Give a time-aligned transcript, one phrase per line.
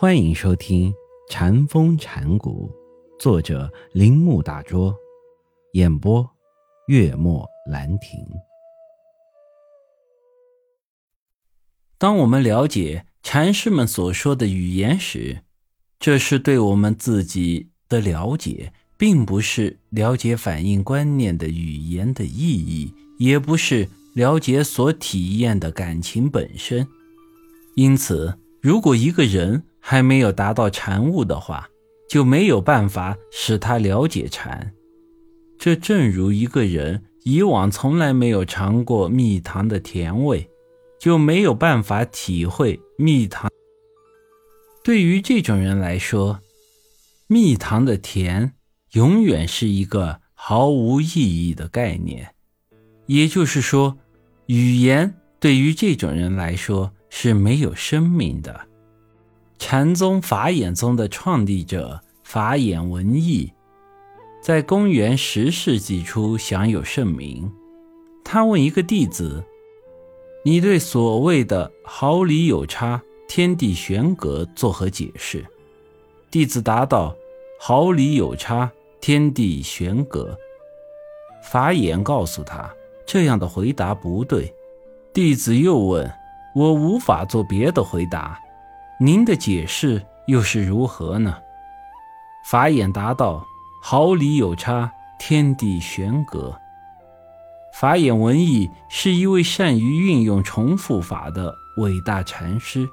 [0.00, 0.92] 欢迎收听
[1.28, 2.70] 《禅风禅谷，
[3.18, 4.94] 作者铃木大拙，
[5.72, 6.24] 演播
[6.86, 8.24] 月末兰亭。
[11.98, 15.40] 当我们了解禅师们所说的语言时，
[15.98, 26.86] 这是对我们自己的了解，并不是了解反映观念的语言的意义，也不是了解所体验的感情本身。
[27.74, 31.66] 因此，如果一个人，还没有达到禅悟的话，
[32.10, 34.74] 就没有办法使他了解禅。
[35.58, 40.46] 这正如一个人以往从来没有尝过蜜糖的甜味，
[41.00, 43.50] 就没有办法体会蜜糖。
[44.84, 46.40] 对于这种人来说，
[47.26, 48.52] 蜜糖的甜
[48.92, 52.34] 永远是一个毫无意义的概念。
[53.06, 53.96] 也就是说，
[54.48, 58.67] 语言对于这种人来说是没有生命的。
[59.58, 63.52] 禅宗法眼宗的创立者法眼文义，
[64.40, 67.50] 在公元十世纪初享有盛名。
[68.24, 69.42] 他问一个弟子
[70.44, 75.44] ：“你对所谓的毫厘有差、天地玄格作何解释？”
[76.30, 77.14] 弟子答道
[77.58, 78.70] ：“毫厘有差，
[79.00, 80.38] 天地玄格。”
[81.42, 82.72] 法眼告诉他，
[83.04, 84.54] 这样的回答不对。
[85.12, 86.10] 弟子又问
[86.54, 88.38] ：“我无法做别的回答。”
[89.00, 91.36] 您的解释又是如何呢？
[92.44, 93.46] 法眼答道
[93.80, 96.52] ：“毫厘有差，天地玄格。”
[97.78, 102.88] 法眼文艺是一位善于运用重复法的伟大禅师。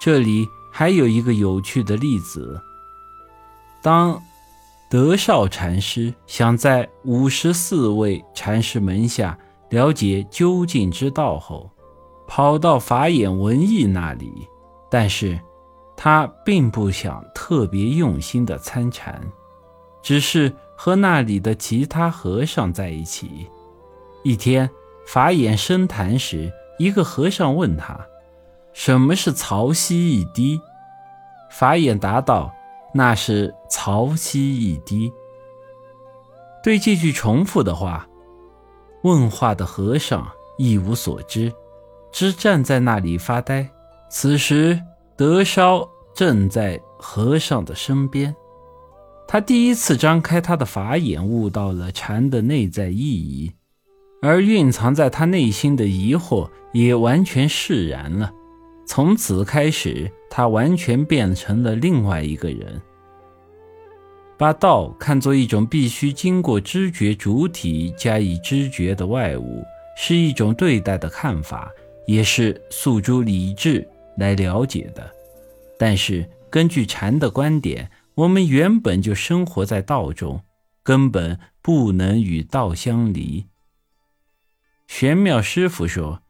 [0.00, 2.62] 这里还有一个有趣的例子：
[3.82, 4.22] 当
[4.88, 9.36] 德绍禅师想在五十四位禅师门下
[9.70, 11.68] 了解究竟之道后，
[12.28, 14.46] 跑到法眼文艺那里。
[14.90, 15.38] 但是，
[15.96, 19.20] 他并不想特别用心的参禅，
[20.00, 23.48] 只是和那里的其他和尚在一起。
[24.22, 24.68] 一天，
[25.06, 27.98] 法眼深谈时，一个和尚问他
[28.72, 30.60] ：“什么是潮汐一滴？”
[31.50, 32.52] 法眼答道
[32.94, 35.12] ：“那是潮汐一滴。”
[36.62, 38.06] 对这句重复的话，
[39.02, 40.26] 问话的和尚
[40.58, 41.52] 一无所知，
[42.10, 43.68] 只站在那里发呆。
[44.10, 44.80] 此时，
[45.16, 48.34] 德绍正在和尚的身边，
[49.26, 53.52] 他第一次张开他的法眼，悟到了禅的内在意义，
[54.22, 58.32] 而蕴藏在他内心的疑惑也完全释然了。
[58.86, 62.80] 从此开始，他完全变成了另外一个人。
[64.38, 69.62] 把道看作一种必须经过知觉主体加以知觉的外物，
[69.96, 71.70] 是一种对待的看法，
[72.06, 73.86] 也是诉诸理智。
[74.18, 75.10] 来了解的，
[75.78, 80.42] 但是根据禅的观点，我们原本就生活在道中，
[80.82, 83.46] 根本不能与道相离。
[84.86, 86.22] 玄妙师傅说：“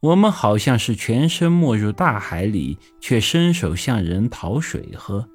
[0.00, 5.28] 我们好像是全身没入大海里，却伸手向人讨水喝。”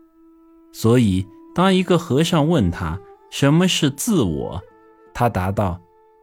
[0.74, 4.62] 所以，当一个和尚问他什么是自我，
[5.14, 5.80] 他答道：“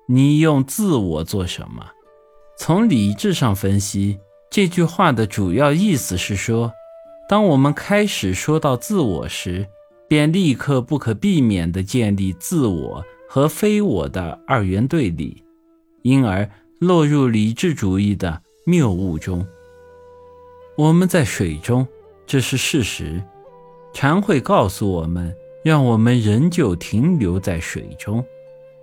[0.09, 1.87] 你用自我做什么？”
[2.59, 4.19] 从理智上分析。
[4.51, 6.73] 这句话的主要意思是说，
[7.29, 9.67] 当我们开始说到自我时，
[10.09, 15.45] 便立刻不可避免地建立自我和非我的二元对立，
[16.03, 16.49] 因而
[16.79, 19.47] 落入理智主义的谬误中。
[20.77, 21.87] 我们在水中，
[22.27, 23.23] 这是事实。
[23.93, 28.25] 禅会告诉我们，让我们仍旧停留在水中，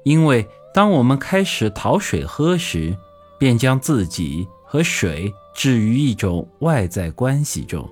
[0.03, 2.95] 因为当我们开始讨水喝时，
[3.39, 5.33] 便将自己和水。
[5.55, 7.89] 置于一种外在关系中，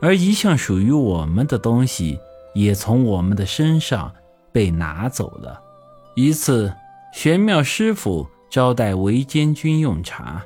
[0.00, 2.18] 而一向属于我们的东西
[2.54, 4.10] 也从我们的身上
[4.50, 5.60] 被拿走了。
[6.14, 6.72] 一次，
[7.12, 10.42] 玄妙师傅招待韦监军用茶，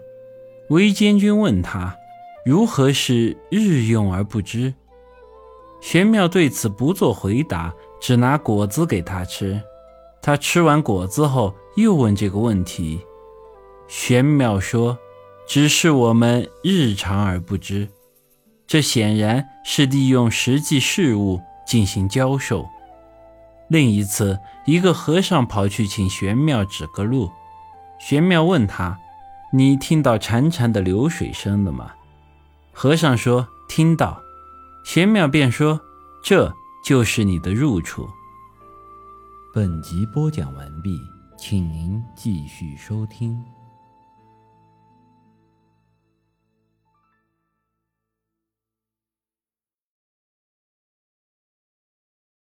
[0.70, 1.96] 韦监军问他
[2.44, 4.74] 如何是日用而不知。
[5.80, 9.62] 玄妙对此不做回答，只拿果子给他吃。
[10.20, 13.00] 他吃完果子后，又问这个问题。
[13.86, 14.98] 玄妙说。
[15.50, 17.88] 只是我们日常而不知，
[18.68, 22.68] 这显然是利用实际事物进行教授。
[23.68, 27.28] 另一次，一个和尚跑去请玄妙指个路，
[27.98, 28.96] 玄妙问他
[29.52, 31.90] ：“你听到潺潺的流水声了吗？”
[32.70, 34.22] 和尚说：“听到。”
[34.86, 35.80] 玄妙便说
[36.22, 36.54] ：“这
[36.84, 38.08] 就是你的入处。”
[39.52, 40.96] 本集播讲完毕，
[41.36, 43.36] 请您继续收听。